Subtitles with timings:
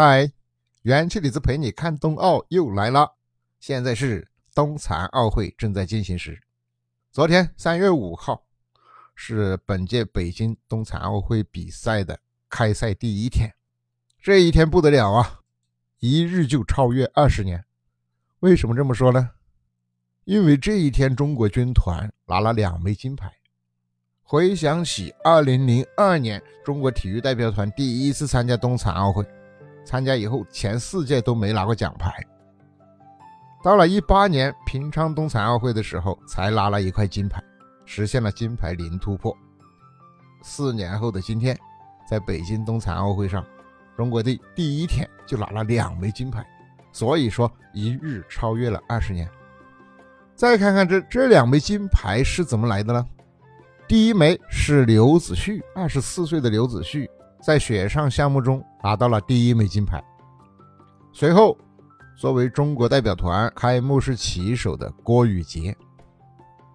[0.00, 0.30] 嗨，
[0.82, 3.16] 元气李子陪你看冬奥又来了。
[3.58, 6.40] 现在是冬残奥会正在进行时。
[7.10, 8.44] 昨天三月五号
[9.16, 13.52] 是本届北京冬残奥会比赛的开赛第一天。
[14.22, 15.40] 这一天不得了啊，
[15.98, 17.64] 一日就超越二十年。
[18.38, 19.30] 为什么这么说呢？
[20.22, 23.32] 因为这一天中国军团拿了两枚金牌。
[24.22, 29.26] 回想起二零零二年中国体育代表团第一次参加冬残奥会。
[29.88, 32.12] 参加以后，前四届都没拿过奖牌。
[33.64, 37.42] 到了一八年平昌冬残奥会的时候，才拿了一块金牌，
[37.86, 39.34] 实现了金牌零突破。
[40.42, 41.58] 四年后的今天，
[42.06, 43.42] 在北京冬残奥会上，
[43.96, 46.46] 中国队第一天就拿了两枚金牌，
[46.92, 49.26] 所以说一日超越了二十年。
[50.34, 53.02] 再看看这这两枚金牌是怎么来的呢？
[53.86, 57.10] 第一枚是刘子旭，二十四岁的刘子旭。
[57.40, 60.02] 在雪上项目中拿到了第一枚金牌。
[61.12, 61.56] 随后，
[62.16, 65.76] 作为中国代表团开幕式旗手的郭雨洁，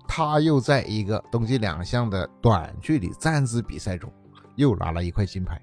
[0.07, 4.11] 他又在一个冬季两项的短距离站姿比赛中
[4.55, 5.61] 又拿了一块金牌。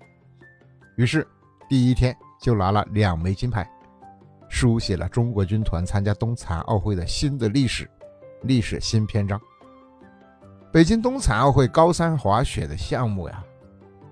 [0.97, 1.27] 于是，
[1.69, 3.69] 第一天就拿了两枚金牌，
[4.48, 7.91] 书写了中国军团参加冬残奥会的新的历史，
[8.42, 9.41] 历史新篇章。
[10.70, 13.42] 北京冬残奥会高山滑雪的项目呀。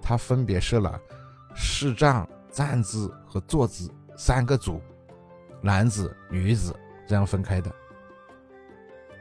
[0.09, 0.99] 它分别设了
[1.55, 4.81] 视障、站姿和坐姿三个组，
[5.61, 6.75] 男子、女子
[7.07, 7.71] 这样分开的。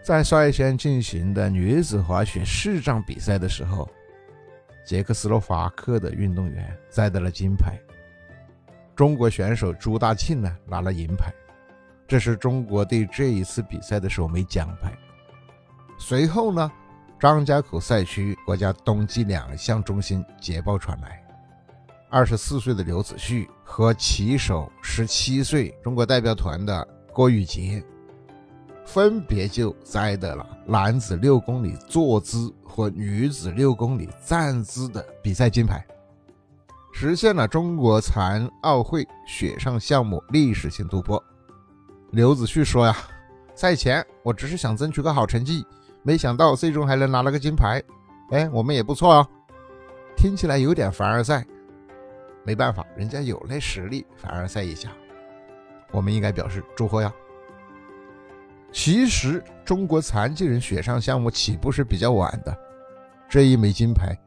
[0.01, 3.85] 在率先进行的女子滑雪视障比赛的时候，
[4.85, 7.77] 捷克斯洛伐克的运动员摘得了金牌，
[8.95, 11.33] 中国选手朱大庆呢拿了银牌，
[12.07, 14.97] 这是中国队这一次比赛的首枚奖牌。
[15.99, 16.71] 随后呢？
[17.19, 21.19] 张家口赛区国家冬季两项中心捷报传来，
[22.11, 27.83] 二十四岁的刘子旭和骑手十七岁中国代表团的郭雨洁，
[28.85, 35.83] 分别就摘得了男子六公里坐姿和女子六公里站姿的比赛金牌，
[36.93, 41.21] 实现了中国残奥会雪上项目历史性突破。
[42.11, 42.95] 刘子旭说呀，
[43.55, 45.65] 赛前我只是想争取个好成绩。
[46.03, 47.81] 没想到最终还能拿了个金牌，
[48.31, 49.27] 哎，我们也不错哦。
[50.15, 51.45] 听起来有点凡尔赛，
[52.43, 54.89] 没办法，人家有那实力，凡尔赛一下，
[55.91, 57.13] 我们应该表示祝贺呀。
[58.71, 62.57] 其实中国残疾人雪上项目起步是比较晚的，
[63.29, 64.17] 这一枚金牌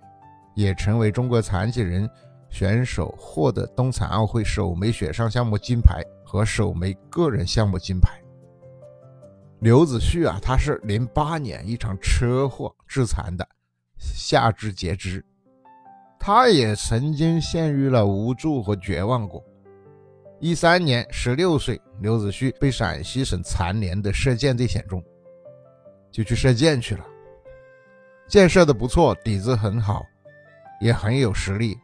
[0.54, 2.08] 也成为中国残疾人
[2.50, 8.19] 选手获得冬残奥会首枚雪上项目金牌和首枚个人项目金牌。
[9.60, 13.46] 刘子旭啊，他是零八年一场车祸致残的，
[13.98, 15.22] 下肢截肢。
[16.18, 19.44] 他也曾经陷入了无助和绝望过。
[20.38, 25.04] 一三年，十六岁，刘子旭被陕西省残联的射箭队选中，
[26.10, 27.04] 就去射箭去了。
[28.26, 30.02] 箭射的不错，底子很好，
[30.80, 31.76] 也很有实力。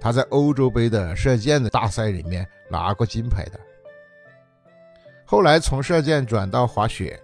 [0.00, 3.60] 他在欧洲杯的射箭的大赛里面拿过金牌的。
[5.30, 7.16] 后来从射箭转到滑雪，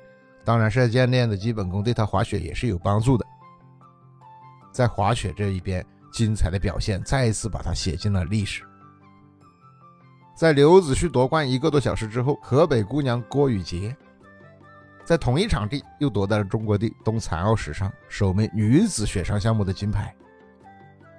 [0.45, 3.27] 当然射箭练的基本功对他滑雪也是有帮助的。
[4.71, 8.63] 在滑雪这一边，精彩的表现再一次把他写进了历史。
[10.37, 13.97] 在刘子旭夺冠一个多小时之后，河北姑娘郭雨洁
[15.05, 20.15] 在同一场地又夺得了中国队冬残奥史上首枚女子雪上项目的金牌。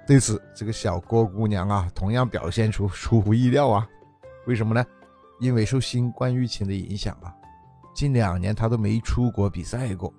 [0.06, 3.86] 对此，这个小郭姑娘啊，同样表现出出乎意料啊，
[4.46, 4.82] 为什么呢？
[5.38, 7.34] 因为受新冠疫情的影响啊，
[7.94, 10.12] 近两年他都没出国比赛过，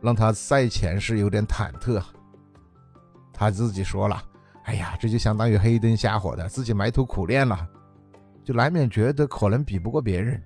[0.00, 2.02] 让他赛前是有点忐忑。
[3.32, 4.22] 他自己说了
[4.64, 7.66] ：“哎呀，这就相当于黑灯瞎火的，自己埋头苦练了，
[8.44, 10.40] 就难免觉得可能比不过别人。”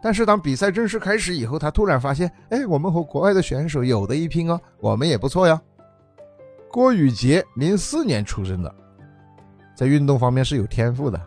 [0.00, 5.60] 但是当比赛正式开始以后，他突然发现：“哎，我们和国外的选手有的一拼哦，我们也不错呀。”
[6.70, 8.74] 郭宇杰零四年出生的，
[9.74, 11.20] 在运动方面是有天赋的。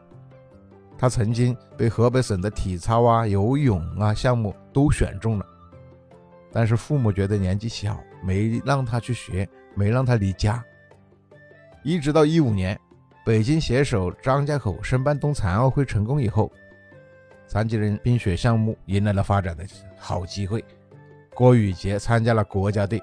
[0.97, 5.45] 他曾经被河北省的体操啊、游泳啊项目都选中了，
[6.51, 10.63] 但是父母觉得年纪小，没让他去学，没让他离家。
[11.83, 12.77] 一直到一五年，
[13.23, 16.51] 北京携手张家口申办冬残奥会成功以后，
[17.45, 19.63] 残疾人冰雪项目迎来了发展的
[19.97, 20.65] 好机会。
[21.33, 22.99] 郭雨洁参加了国家队，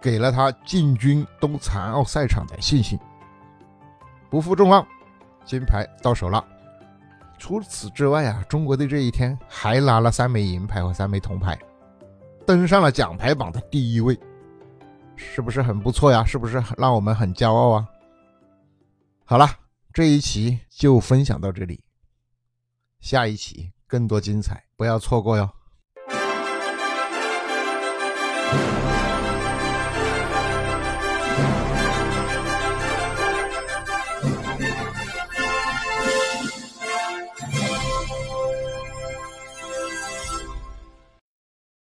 [0.00, 2.96] 给了他进军冬残奥赛场的信心。
[4.30, 4.86] 不负众望，
[5.44, 6.42] 金牌到手了。
[7.38, 11.58] 除此之外啊中国队这一天还拿了三枚银牌和三枚铜牌
[12.46, 14.18] 登上了奖牌榜的第一位
[15.14, 17.86] 是不是很不错呀是不是让我们很骄傲啊？
[19.24, 19.48] 好了
[19.92, 21.82] 这一期就分享到这里
[23.00, 25.48] 下一期更多精彩不要错过哟。